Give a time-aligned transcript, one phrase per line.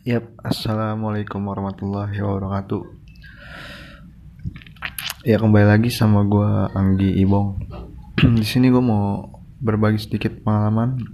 [0.00, 2.88] Yap, assalamualaikum warahmatullahi wabarakatuh.
[5.28, 7.68] Ya kembali lagi sama gue Anggi Ibong.
[8.40, 9.28] Di sini gue mau
[9.60, 11.04] berbagi sedikit pengalaman.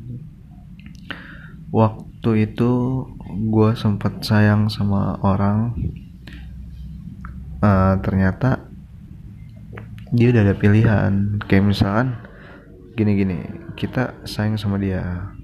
[1.74, 2.70] Waktu itu
[3.26, 5.74] gue sempat sayang sama orang.
[7.58, 8.70] Uh, ternyata
[10.14, 11.42] dia udah ada pilihan.
[11.50, 12.22] Kayak misalkan
[12.94, 15.34] gini-gini, kita sayang sama dia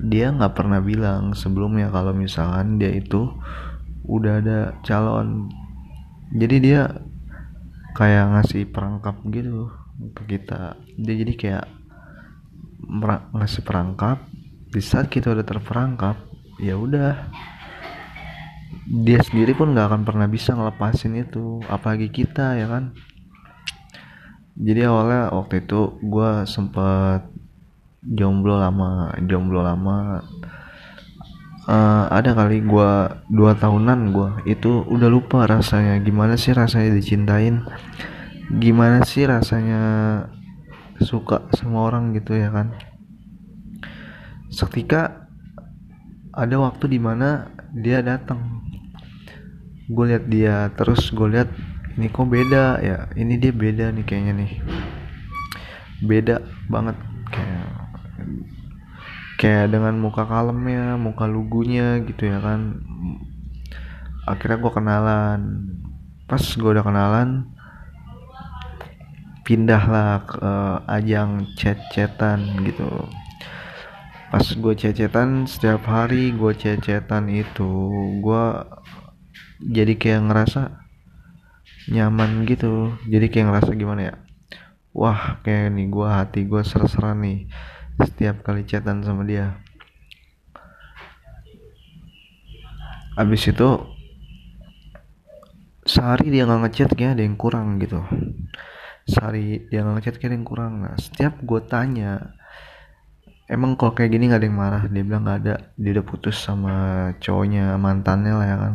[0.00, 3.28] dia nggak pernah bilang sebelumnya kalau misalkan dia itu
[4.08, 5.52] udah ada calon.
[6.32, 6.88] Jadi dia
[7.92, 9.68] kayak ngasih perangkap gitu
[10.16, 10.80] ke kita.
[10.96, 11.66] Dia jadi kayak
[13.36, 14.24] ngasih perangkap.
[14.70, 16.16] Di saat kita udah terperangkap
[16.62, 17.28] ya udah.
[18.90, 22.96] Dia sendiri pun nggak akan pernah bisa ngelepasin itu apalagi kita ya kan?
[24.60, 27.29] Jadi awalnya waktu itu gue sempet
[28.00, 30.24] jomblo lama jomblo lama
[31.70, 32.90] uh, ada kali gue
[33.30, 36.02] dua tahunan gue itu udah lupa rasanya.
[36.02, 37.62] Gimana sih rasanya dicintain?
[38.50, 39.82] Gimana sih rasanya
[41.00, 42.74] suka sama orang gitu ya kan?
[44.50, 45.30] Seketika
[46.34, 48.66] ada waktu di mana dia datang.
[49.90, 51.50] Gue lihat dia terus gue lihat
[51.98, 52.98] ini kok beda ya?
[53.14, 54.52] Ini dia beda nih kayaknya nih.
[56.00, 56.96] Beda banget
[57.30, 57.79] kayak
[59.40, 62.84] kayak dengan muka kalemnya muka lugunya gitu ya kan.
[64.28, 65.40] Akhirnya gue kenalan.
[66.28, 67.48] Pas gue udah kenalan
[69.50, 72.86] pindahlah ke uh, ajang chat-chatan gitu.
[74.30, 77.72] Pas gue chat-chatan setiap hari gue chat-chatan itu
[78.22, 78.44] gue
[79.74, 80.62] jadi kayak ngerasa
[81.90, 82.94] nyaman gitu.
[83.10, 84.14] Jadi kayak ngerasa gimana ya?
[84.94, 87.50] Wah kayak nih gue hati gue ser-seran nih
[88.04, 89.60] setiap kali chatan sama dia.
[93.18, 93.68] Abis itu
[95.84, 98.00] sehari dia nggak ngechat kayak ada yang kurang gitu.
[99.04, 100.72] Sehari dia nggak ngechat kayak ada yang kurang.
[100.86, 102.36] Nah setiap gue tanya
[103.50, 104.82] emang kalau kayak gini nggak ada yang marah?
[104.86, 105.54] Dia bilang nggak ada.
[105.74, 106.74] Dia udah putus sama
[107.18, 108.74] cowoknya mantannya lah ya kan.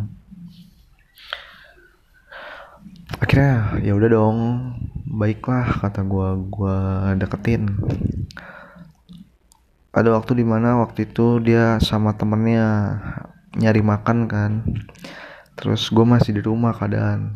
[3.24, 4.38] Akhirnya ya udah dong
[5.06, 6.78] baiklah kata gue gue
[7.24, 7.64] deketin
[9.96, 13.00] ada waktu di mana waktu itu dia sama temennya
[13.56, 14.52] nyari makan kan.
[15.56, 17.32] Terus gue masih di rumah keadaan.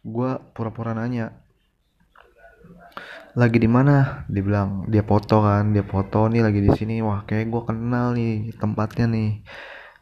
[0.00, 1.36] Gue pura-pura nanya
[3.36, 4.24] lagi di mana?
[4.26, 7.04] Dia bilang dia foto kan dia foto nih lagi di sini.
[7.04, 9.30] Wah kayak gue kenal nih tempatnya nih.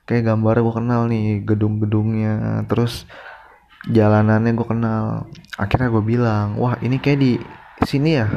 [0.07, 2.65] Kayak gambarnya gue kenal nih gedung-gedungnya.
[2.71, 3.11] Terus
[3.91, 5.05] jalanannya gue kenal.
[5.59, 7.33] Akhirnya gue bilang wah ini kayak di
[7.83, 8.31] sini ya?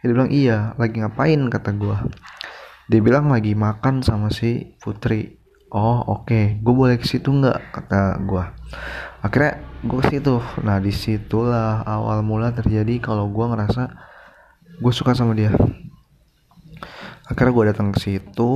[0.00, 1.52] Dia bilang iya lagi ngapain?
[1.52, 1.96] kata gue
[2.92, 5.40] dia bilang lagi makan sama si Putri.
[5.72, 6.28] Oh oke.
[6.28, 6.44] Okay.
[6.60, 7.72] gue boleh ke situ nggak?
[7.72, 8.44] Kata gue
[9.24, 10.36] akhirnya gue ke situ.
[10.60, 13.88] Nah di situlah awal mula terjadi kalau gue ngerasa
[14.76, 15.56] gue suka sama dia.
[17.24, 18.52] Akhirnya gue datang ke situ.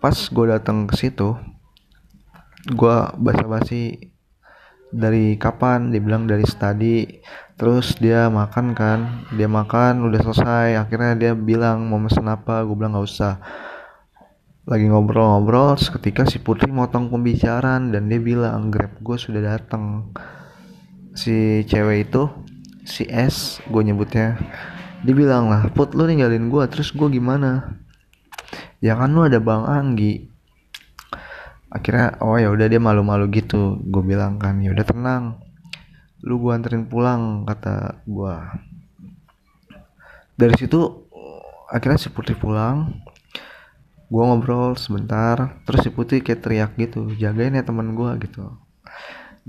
[0.00, 1.36] Pas gue datang ke situ
[2.68, 4.12] gue basa-basi
[4.88, 5.92] dari kapan?
[5.92, 7.04] Dibilang dari study
[7.58, 9.26] terus dia makan kan?
[9.34, 10.78] Dia makan udah selesai.
[10.78, 12.62] Akhirnya dia bilang mau mesen apa?
[12.62, 13.42] Gue bilang nggak usah.
[14.68, 20.12] Lagi ngobrol-ngobrol seketika si Putri motong pembicaraan dan dia bilang grab gue sudah datang
[21.16, 22.28] si cewek itu
[22.84, 24.36] si S gue nyebutnya
[25.00, 27.80] dia bilang lah Put lu ninggalin gue terus gue gimana?
[28.78, 30.28] Ya kan lu ada Bang Anggi.
[31.72, 33.80] Akhirnya oh ya udah dia malu-malu gitu.
[33.88, 35.47] Gue bilang kan ya udah tenang
[36.22, 38.34] lu gue anterin pulang kata gue
[40.38, 40.78] dari situ
[41.66, 43.02] akhirnya si putri pulang.
[44.08, 48.54] Gue ngobrol sebentar terus si putri kayak teriak gitu jagain ya teman gue gitu.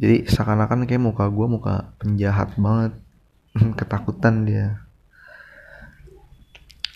[0.01, 2.97] Jadi seakan-akan kayak muka gue muka penjahat banget.
[3.79, 4.81] Ketakutan dia.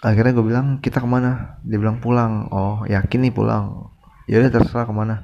[0.02, 1.62] Akhirnya gue bilang kita ke mana?
[1.62, 2.50] Dia bilang pulang.
[2.50, 3.94] Oh yakin nih pulang.
[4.26, 5.24] Ya udah terserah ke mana.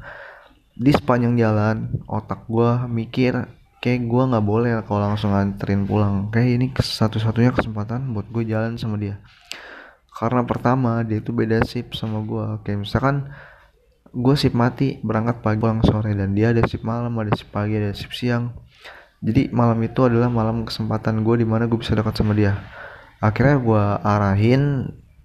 [0.77, 6.27] Di sepanjang jalan otak gue mikir kayak gue nggak boleh kalau langsung nganterin pulang.
[6.31, 9.23] Kayak ini satu-satunya kesempatan buat gue jalan sama dia.
[10.11, 13.31] Karena pertama dia itu beda sip sama gue kayak misalkan
[14.11, 17.79] gue sip mati berangkat pagi pulang sore dan dia ada sip malam ada sip pagi
[17.79, 18.51] ada sip siang.
[19.23, 22.59] Jadi malam itu adalah malam kesempatan gue di mana gue bisa dekat sama dia.
[23.23, 24.63] Akhirnya gue arahin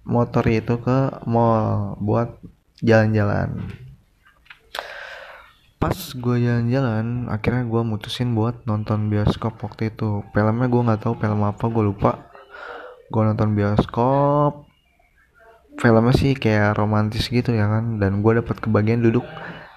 [0.07, 2.39] motor itu ke mall buat
[2.83, 3.84] jalan-jalan
[5.85, 10.25] pas gue jalan-jalan akhirnya gue mutusin buat nonton bioskop waktu itu.
[10.33, 12.25] Filmnya gue nggak tahu film apa gue lupa.
[13.13, 14.65] Gue nonton bioskop.
[15.77, 19.29] Filmnya sih kayak romantis gitu ya kan dan gue dapat kebagian duduk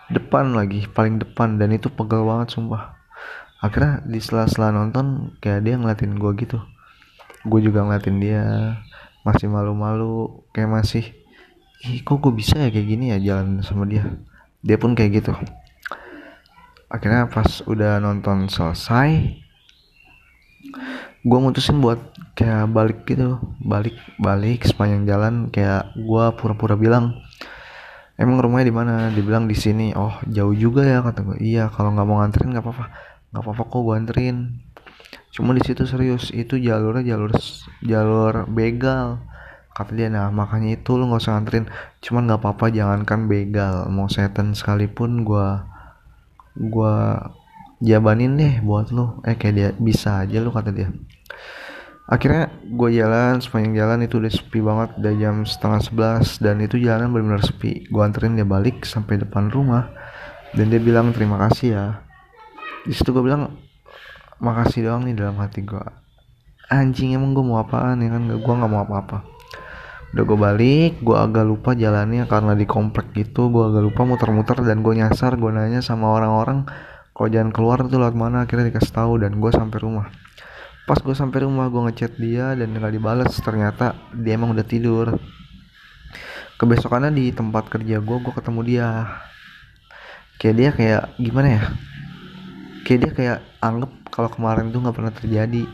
[0.08, 2.96] depan lagi paling depan dan itu pegel banget sumpah.
[3.60, 6.56] Akhirnya di sela-sela nonton kayak dia ngeliatin gue gitu.
[7.44, 8.44] Gue juga ngeliatin dia
[9.28, 11.04] masih malu-malu kayak masih
[11.84, 14.08] Ih, kok gue bisa ya kayak gini ya jalan sama dia?
[14.64, 15.36] Dia pun kayak gitu
[16.88, 19.40] akhirnya pas udah nonton selesai
[21.24, 22.00] gue mutusin buat
[22.32, 27.16] kayak balik gitu balik balik sepanjang jalan kayak gue pura-pura bilang
[28.18, 28.94] emang rumahnya di mana?
[29.14, 29.94] Dibilang di sini.
[29.94, 32.84] Oh jauh juga ya kata gue iya kalau nggak mau nganterin nggak apa-apa
[33.30, 34.36] nggak apa-apa kok gue anterin.
[35.30, 37.30] Cuma di situ serius itu jalurnya jalur
[37.86, 39.22] jalur begal.
[39.72, 41.70] Kata dia nah makanya itu lu nggak usah nganterin.
[42.02, 43.86] Cuman nggak apa-apa jangankan begal.
[43.94, 45.48] Mau setan sekalipun gue
[46.58, 46.96] gue
[47.78, 49.22] jabanin deh buat lu.
[49.22, 50.90] Eh kayak dia bisa aja lu kata dia.
[52.08, 56.80] Akhirnya gue jalan sepanjang jalan itu udah sepi banget udah jam setengah sebelas dan itu
[56.82, 57.86] jalanan benar-benar sepi.
[57.86, 59.92] Gue anterin dia balik sampai depan rumah
[60.56, 61.86] dan dia bilang terima kasih ya.
[62.82, 63.54] Di situ gue bilang
[64.42, 65.82] makasih doang nih dalam hati gue
[66.68, 68.22] anjing emang gue mau apaan ya kan?
[68.28, 69.37] Gue nggak mau apa-apa
[70.08, 73.52] udah gue balik gue agak lupa jalannya karena di komplek gitu.
[73.52, 76.64] Gue agak lupa muter-muter dan gue nyasar gue nanya sama orang-orang
[77.18, 78.46] kalau jalan keluar tuh lewat mana?
[78.46, 80.06] Akhirnya dikasih tahu dan gue sampai rumah.
[80.86, 83.34] Pas gue sampai rumah gue ngechat dia dan nggak dibales.
[83.42, 85.18] Ternyata dia emang udah tidur.
[86.62, 88.88] Kebesokannya di tempat kerja gue gue ketemu dia.
[90.38, 91.62] Kayak dia kayak gimana ya?
[92.86, 95.66] Kayak dia kayak anggap kalau kemarin tuh nggak pernah terjadi.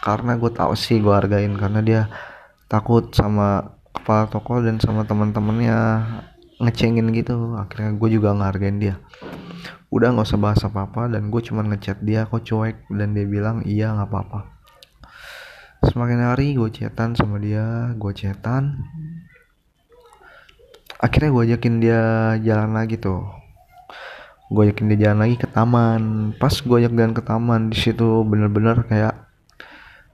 [0.00, 2.00] Karena gue tahu sih gue hargain karena dia
[2.72, 5.76] takut sama kepala toko dan sama teman-temannya
[6.56, 7.60] ngecengin gitu.
[7.60, 8.96] Akhirnya gue juga ngehargain dia.
[9.92, 12.88] Udah nggak usah bahas apa apa dan gue cuman ngechat dia kok cuek?
[12.88, 14.40] Dan dia bilang iya nggak apa-apa.
[15.84, 18.88] Semakin hari gue chatan sama dia gue chatan.
[20.96, 22.00] Akhirnya gue ajakin dia
[22.40, 23.26] jalan lagi tuh.
[24.48, 26.32] Gue ajakin dia jalan lagi ke taman.
[26.40, 29.11] Pas gue ajak jalan ke taman di situ bener-bener kayak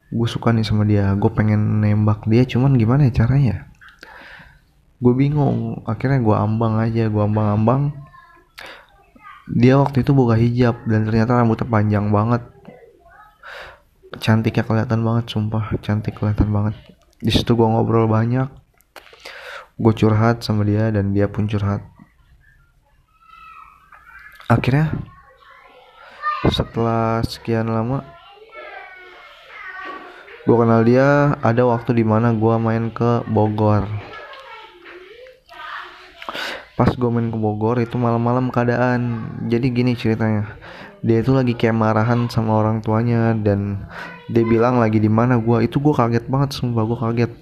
[0.09, 1.13] gue suka nih sama dia.
[1.17, 3.69] Gue pengen nembak dia cuman gimana ya caranya?
[4.99, 5.85] Gue bingung.
[5.85, 7.93] Akhirnya gue ambang aja gue ambang-ambang.
[9.49, 12.43] Dia waktu itu buka hijab dan ternyata rambutnya panjang banget.
[14.19, 15.77] Cantiknya kelihatan banget sumpah.
[15.85, 16.75] Cantik kelihatan banget.
[17.21, 18.49] Di situ gue ngobrol banyak.
[19.79, 21.85] Gue curhat sama dia dan dia pun curhat.
[24.49, 24.91] Akhirnya
[26.49, 28.18] setelah sekian lama
[30.49, 33.85] gue kenal dia ada waktu di mana gue main ke Bogor.
[36.73, 39.29] Pas gue main ke Bogor itu malam-malam keadaan.
[39.45, 40.57] Jadi gini ceritanya
[41.05, 43.85] dia itu lagi kayak marahan sama orang tuanya dan
[44.33, 47.33] dia bilang lagi di mana gue itu gue kaget banget sumpah gue kaget.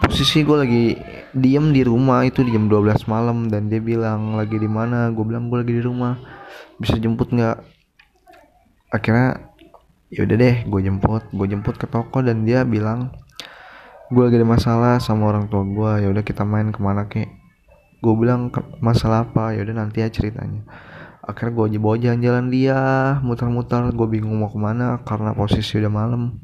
[0.00, 0.84] Posisi gue lagi
[1.36, 5.12] diem di rumah itu di jam 12 malam dan dia bilang lagi di mana?
[5.12, 6.16] Gue bilang gue lagi di rumah.
[6.80, 7.60] Bisa jemput nggak?
[8.88, 9.52] Akhirnya
[10.12, 11.22] yaudah deh gue jemput.
[11.32, 13.12] Gue jemput ke toko dan dia bilang
[14.08, 17.28] gue lagi ada masalah sama orang tua gue ya udah kita main ke mana kek
[17.98, 19.54] gue bilang masalah apa?
[19.54, 20.62] Ya udah nanti ya ceritanya.
[21.28, 22.80] Akhirnya gue aja bawa jalan-jalan dia.
[23.26, 26.38] Muter-muter gue bingung mau ke mana karena posisi udah malam.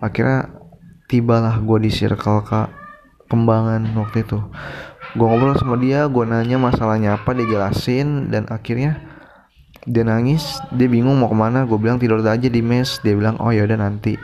[0.00, 0.48] Akhirnya
[1.06, 2.72] tibalah gue di circle kak
[3.28, 4.40] kembangan waktu itu.
[5.14, 8.32] Gue ngobrol sama dia gue nanya masalahnya apa dia jelasin.
[8.32, 9.17] Dan akhirnya
[9.88, 11.64] dia nangis dia bingung mau ke mana.
[11.64, 13.00] Gue bilang tidur aja di mes.
[13.00, 14.14] Dia bilang oh ya udah nanti.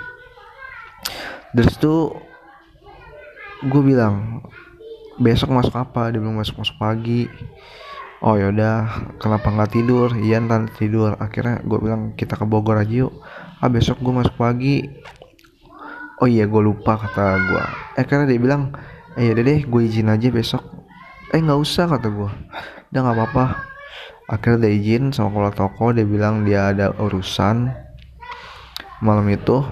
[1.57, 2.13] Dari situ
[3.65, 4.45] gue bilang
[5.17, 6.13] besok masuk apa?
[6.13, 7.27] Dia bilang masuk masuk pagi.
[8.25, 10.13] Oh yaudah kenapa nggak tidur?
[10.13, 11.17] Iya ntar tidur.
[11.17, 13.13] Akhirnya gue bilang kita ke Bogor aja yuk.
[13.65, 14.85] Ah besok gue masuk pagi.
[16.21, 17.65] Oh iya gue lupa kata gue
[17.99, 18.71] eh karena dia bilang
[19.19, 20.63] eh yaudah deh gue izin aja besok.
[21.33, 22.31] Eh nggak usah kata gue
[22.93, 23.74] udah nggak apa-apa
[24.25, 27.73] akhirnya dia izin sama kepala toko dia bilang dia ada urusan
[29.05, 29.65] malam itu.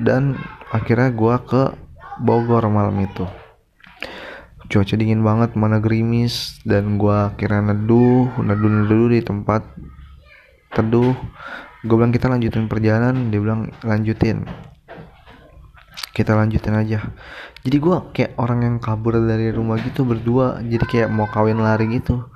[0.00, 0.38] Dan
[0.72, 1.62] akhirnya gue ke
[2.20, 3.26] Bogor malam itu.
[4.70, 6.62] Cuaca dingin banget mana gerimis.
[6.62, 9.66] Dan gua kira neduh neduh neduh di tempat
[10.70, 11.16] teduh.
[11.82, 13.34] Gue bilang kita lanjutin perjalanan.
[13.34, 14.46] Dia bilang lanjutin.
[16.14, 17.02] Kita lanjutin aja.
[17.60, 20.62] Jadi gua kayak orang yang kabur dari rumah gitu berdua.
[20.62, 22.30] Jadi kayak mau kawin lari gitu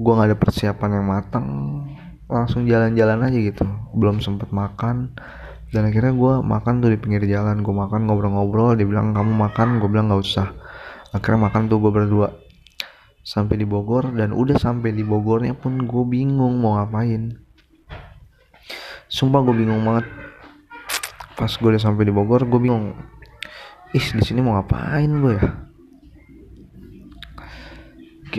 [0.00, 1.46] gua nggak ada persiapan yang matang.
[2.30, 3.64] Langsung jalan-jalan aja gitu.
[3.94, 5.14] Belum sempet makan.
[5.74, 7.60] Dan akhirnya gue makan tuh di pinggir jalan.
[7.60, 8.78] Gue makan ngobrol-ngobrol.
[8.78, 9.82] Dia bilang kamu makan?
[9.82, 10.54] Gue bilang nggak usah.
[11.10, 12.30] Akhirnya makan tuh gue berdua.
[13.20, 14.14] Sampai di Bogor.
[14.14, 17.36] Dan udah sampai di Bogornya pun gue bingung mau ngapain.
[19.10, 20.06] Sumpah gue bingung banget.
[21.34, 22.94] Pas gue udah sampai di Bogor gue bingung
[23.94, 25.46] ih di sini mau ngapain gue ya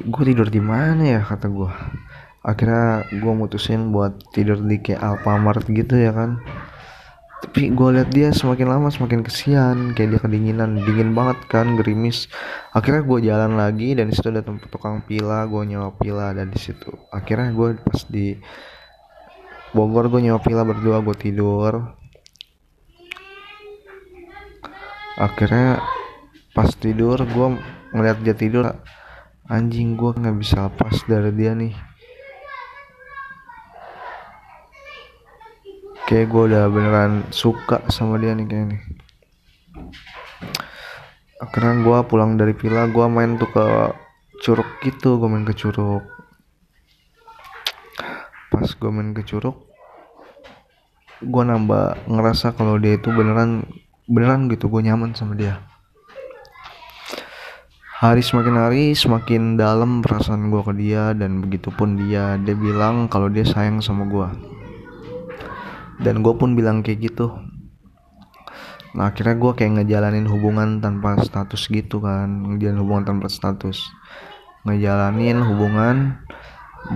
[0.03, 1.71] gue tidur di mana ya kata gue
[2.45, 6.37] akhirnya gue mutusin buat tidur di kayak Alfamart gitu ya kan.
[7.35, 12.29] Tapi gue liat dia semakin lama semakin kesian kayak dia kedinginan dingin banget kan gerimis.
[12.73, 16.53] Akhirnya gue jalan lagi dan di situ ada tempat tukang pila gue nyawa pila dan
[16.53, 18.37] di situ akhirnya gue pas di
[19.75, 21.97] Bogor gue nyawa pila berdua gue tidur.
[25.17, 25.81] Akhirnya
[26.55, 27.47] pas tidur gue
[27.91, 28.69] ngeliat dia tidur
[29.45, 31.73] anjing gue nggak bisa lepas dari dia nih.
[36.05, 38.81] Kayak gue udah beneran suka sama dia nih kayak nih
[41.35, 43.65] akhirnya gue pulang dari villa gue main tuh ke
[44.41, 46.03] curug gitu gue main ke curug.
[48.49, 49.65] Pas gue main ke curug
[51.23, 53.63] gue nambah ngerasa kalau dia itu beneran
[54.05, 55.63] beneran gitu gue nyaman sama dia
[57.95, 62.35] hari semakin hari semakin dalam perasaan gue ke dia dan begitupun dia.
[62.43, 64.27] Dia bilang kalau dia sayang sama gue
[66.03, 67.31] dan gue pun bilang kayak gitu.
[68.99, 72.27] Nah akhirnya gue kayak ngejalanin hubungan tanpa status gitu kan.
[72.43, 73.79] Ngejalanin hubungan tanpa status.
[74.67, 76.19] Ngejalanin hubungan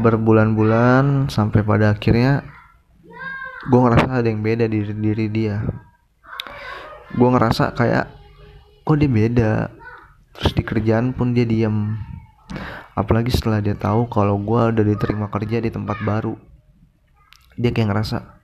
[0.03, 2.43] berbulan-bulan sampai pada akhirnya
[3.71, 5.63] gue ngerasa ada yang beda di diri dia.
[7.15, 8.11] Gue ngerasa kayak
[8.83, 9.78] kok dia beda
[10.39, 11.99] terus di kerjaan pun dia diem.
[12.95, 16.39] Apalagi setelah dia tahu kalau gue udah diterima kerja di tempat baru.
[17.59, 18.39] Dia kayak ngerasa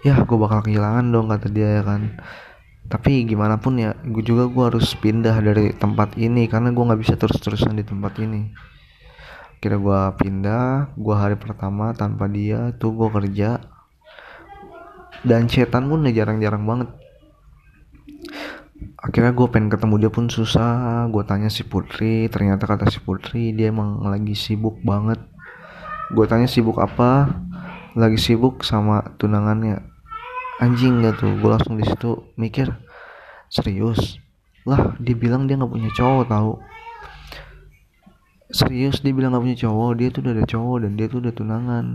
[0.00, 2.14] ya gue bakal kehilangan dong kata dia ya kan.
[2.90, 7.00] Tapi gimana pun ya gue juga gue harus pindah dari tempat ini karena gue nggak
[7.02, 8.50] bisa terus-terusan di tempat ini.
[9.60, 13.60] Kira gue pindah gue hari pertama tanpa dia tuh gue kerja.
[15.20, 16.88] Dan setan pun udah jarang-jarang banget
[19.00, 21.08] akhirnya gue pengen ketemu dia pun susah.
[21.08, 25.20] Gue tanya si Putri ternyata kata si Putri dia emang lagi sibuk banget.
[26.12, 27.32] Gue tanya sibuk apa?
[27.96, 29.80] Lagi sibuk sama tunangannya.
[30.60, 32.68] Anjing gak tuh gue langsung di situ mikir
[33.48, 34.20] serius?
[34.68, 36.52] Lah dia bilang dia nggak punya cowok tahu.
[38.52, 39.00] Serius?
[39.00, 39.90] Dia bilang nggak punya cowok?
[39.96, 41.86] Dia tuh udah ada cowok dan dia tuh udah tunangan.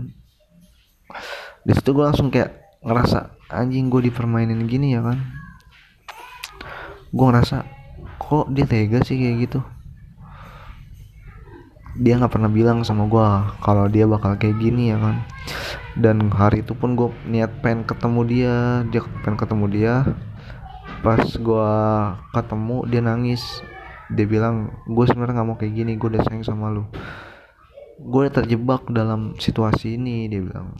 [1.62, 5.45] Di situ gue langsung kayak ngerasa anjing gue dipermainin gini ya kan
[7.16, 7.64] gue ngerasa
[8.20, 9.60] kok dia tega sih kayak gitu?
[11.96, 13.26] Dia nggak pernah bilang sama gue
[13.64, 15.24] kalau dia bakal kayak gini ya kan?
[15.96, 18.54] Dan hari itu pun gue niat pengen ketemu dia
[18.92, 19.94] dia pengen ketemu dia.
[21.00, 21.72] Pas gue
[22.36, 23.42] ketemu dia nangis.
[24.12, 26.84] Dia bilang gue sebenarnya nggak mau kayak gini gue udah sayang sama lu.
[27.96, 30.76] Gue udah terjebak dalam situasi ini dia bilang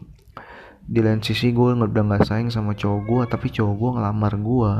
[0.87, 4.73] di lain sisi gue udah nggak sayang sama cowok gue tapi cowok gue ngelamar gue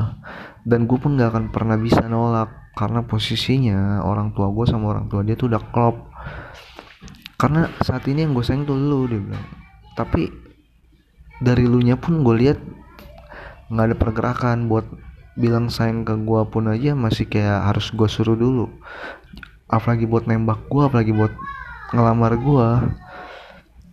[0.63, 5.09] dan gue pun gak akan pernah bisa nolak karena posisinya orang tua gue sama orang
[5.09, 6.13] tua dia tuh udah klop.
[7.41, 9.47] Karena saat ini yang gue sayang tuh lu dia bilang.
[9.97, 10.29] Tapi
[11.41, 12.61] dari lu nya pun gue lihat
[13.73, 14.85] nggak ada pergerakan buat
[15.41, 18.69] bilang sayang ke gue pun aja masih kayak harus gue suruh dulu.
[19.73, 21.33] Apalagi buat nembak gue apalagi buat
[21.97, 22.69] ngelamar gue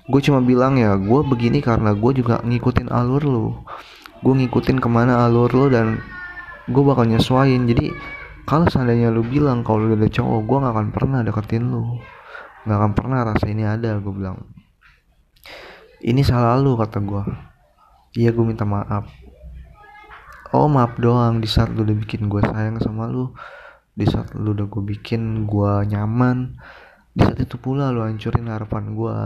[0.03, 3.48] gue cuma bilang ya gue begini karena gue juga ngikutin alur lu.
[4.19, 6.03] Gue ngikutin ke mana alur lu dan
[6.67, 7.91] gue bakal nyesuain jadi
[8.43, 12.03] kalau seandainya lu bilang kalau lu ada cowok gue gak akan pernah deketin lu.
[12.67, 14.43] Gak akan pernah rasa ini ada gue bilang.
[16.03, 17.24] Ini salah lu kata gue
[18.19, 19.07] iya gue minta maaf.
[20.53, 23.31] Oh maaf doang di saat lu udah bikin gue sayang sama lu.
[23.95, 26.60] Di saat lu udah gue bikin gue nyaman.
[27.15, 29.17] Di saat itu pula lu hancurin harapan gue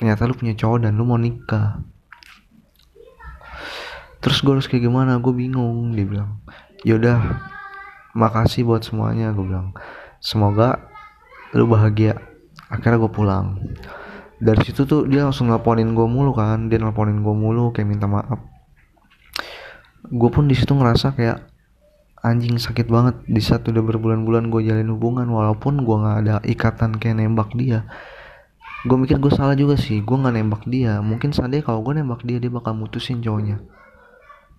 [0.00, 1.84] ternyata lu punya cowok dan lu mau nikah.
[4.24, 5.20] Terus gue harus kayak gimana?
[5.20, 6.40] Gue bingung dia bilang.
[6.88, 7.20] Yaudah
[8.16, 9.76] makasih buat semuanya gue bilang.
[10.24, 10.88] Semoga
[11.52, 12.16] lu bahagia.
[12.72, 13.60] Akhirnya gue pulang.
[14.40, 16.72] Dari situ tuh dia langsung nelponin gue mulu kan.
[16.72, 18.40] Dia nelponin gue mulu kayak minta maaf.
[20.08, 21.44] Gue pun di situ ngerasa kayak
[22.24, 23.20] anjing sakit banget.
[23.28, 27.84] Di saat udah berbulan-bulan gue jalin hubungan walaupun gue nggak ada ikatan kayak nembak dia
[28.80, 30.00] gue mikir gue salah juga sih.
[30.00, 31.04] Gue nggak nembak dia.
[31.04, 33.60] Mungkin seandainya kalau gue nembak dia dia bakal mutusin cowoknya.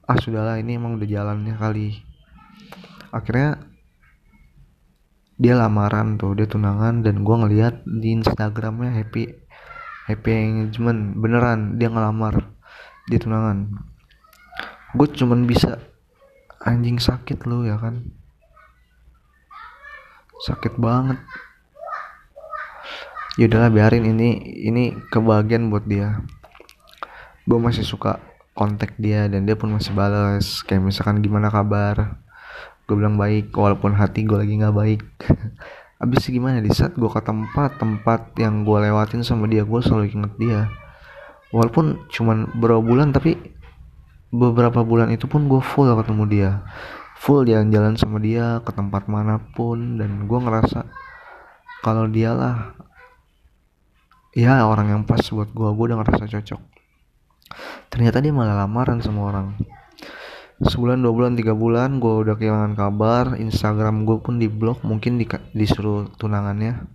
[0.05, 2.05] Ah sudahlah ini emang udah jalannya kali.
[3.09, 3.65] Akhirnya
[5.41, 9.25] dia lamaran tuh dia tunangan dan gue ngeliat di instagramnya happy
[10.05, 11.17] happy engagement.
[11.17, 12.53] Beneran dia ngelamar.
[13.09, 13.73] Di tunangan.
[14.93, 15.81] Gue cuman bisa
[16.61, 18.05] anjing sakit lu ya kan?
[20.45, 21.17] Sakit banget
[23.39, 24.03] ya udahlah biarin.
[24.07, 24.29] Ini
[24.67, 26.19] ini kebahagiaan buat dia.
[27.47, 28.19] Gue masih suka
[28.51, 32.19] kontak dia dan dia pun masih balas kayak misalkan gimana kabar?
[32.87, 33.53] Gue bilang baik.
[33.55, 35.01] Walaupun hati gue lagi nggak baik.
[36.03, 40.11] Abis gimana di saat gue ke tempat tempat yang gue lewatin sama dia gue selalu
[40.11, 40.61] inget dia.
[41.53, 43.37] Walaupun cuman beberapa bulan tapi
[44.31, 46.51] beberapa bulan itu pun gue full ketemu dia.
[47.21, 50.01] Full jalan-jalan sama dia ke tempat mana pun.
[50.01, 50.89] Dan gue ngerasa
[51.85, 52.73] kalau dialah
[54.31, 56.61] ya orang yang pas buat gue gue udah ngerasa cocok.
[57.91, 59.47] Ternyata dia malah lamaran sama orang.
[60.61, 65.27] Sebulan dua bulan tiga bulan gue udah kehilangan kabar Instagram gue pun diblok mungkin di,
[65.51, 66.87] disuruh tunangannya.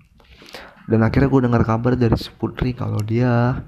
[0.87, 3.59] Dan akhirnya gue dengar kabar dari si Putri kalau dia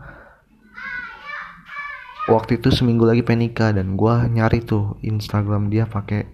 [2.30, 6.24] waktu itu seminggu lagi penika dan gue nyari tuh Instagram dia pakai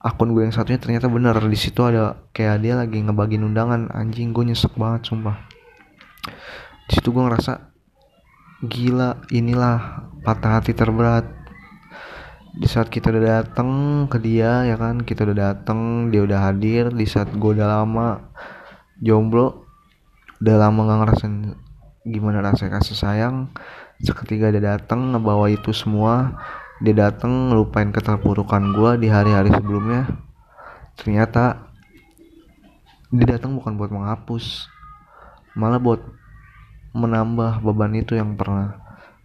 [0.00, 1.36] akun gue yang satunya ternyata bener.
[1.36, 3.92] Di situ ada kayak dia lagi ngebagiin undangan.
[3.92, 5.59] Anjing gue nyesek banget sumpah
[6.88, 7.70] di situ gue ngerasa
[8.66, 11.24] gila inilah patah hati terberat.
[12.50, 13.70] Di saat kita udah dateng
[14.10, 18.34] ke dia ya kan kita udah dateng dia udah hadir di saat gue udah lama
[19.00, 19.70] jomblo
[20.40, 21.36] udah lama gak ngerasain
[22.08, 23.52] gimana rasanya kasih sayang
[24.00, 26.40] seketika dia dateng ngebawa itu semua
[26.80, 30.08] dia dateng ngelupain keterpurukan gue di hari-hari sebelumnya
[30.96, 31.68] ternyata
[33.12, 34.66] dia datang bukan buat menghapus
[35.54, 36.00] malah buat
[36.94, 38.78] menambah beban itu yang pernah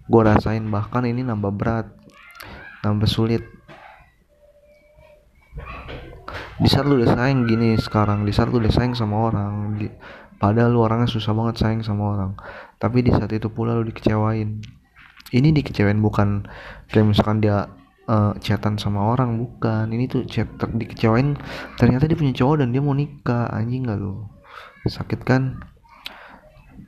[0.06, 0.66] gue rasain.
[0.66, 1.88] Bahkan ini nambah berat
[2.86, 3.42] tambah sulit.
[6.56, 9.92] Di saat lu udah sayang gini sekarang di saat lu udah sayang sama orang di,
[10.40, 12.32] padahal lu orangnya susah banget sayang sama orang.
[12.80, 14.64] Tapi di saat itu pula lu dikecewain.
[15.36, 16.48] Ini dikecewain bukan
[16.94, 17.68] kayak misalkan dia
[18.08, 19.92] uh, chatan sama orang bukan.
[19.92, 21.36] Ini tuh chat dikecewain
[21.76, 23.52] ternyata dia punya cowok dan dia mau nikah.
[23.52, 24.24] Anjing gak lu?
[24.86, 25.60] Sakit kan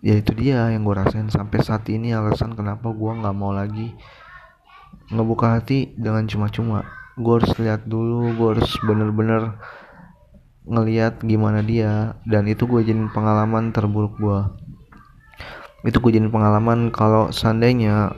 [0.06, 3.98] ya itu dia yang gue rasain sampai saat ini alasan kenapa gue nggak mau lagi
[5.12, 6.84] ngebuka hati dengan cuma-cuma.
[7.18, 9.58] Gue harus lihat dulu gue harus bener-bener
[10.68, 14.40] ngeliat gimana dia dan itu gue jadi pengalaman terburuk gue
[15.88, 18.12] itu gue jadi pengalaman kalau seandainya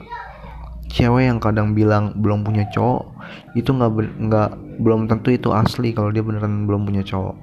[0.90, 3.14] cewek yang kadang bilang belum punya cowok
[3.54, 3.90] itu nggak
[4.26, 4.50] nggak
[4.82, 7.38] belum tentu itu asli kalau dia beneran belum punya cowok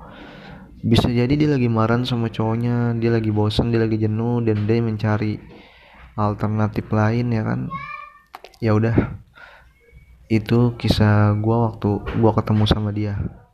[0.84, 4.78] bisa jadi dia lagi marah sama cowoknya dia lagi bosan dia lagi jenuh dan dia
[4.84, 5.42] mencari
[6.14, 7.60] alternatif lain ya kan?
[8.62, 8.96] Ya udah.
[10.28, 13.47] Itu kisah gue waktu gue ketemu sama dia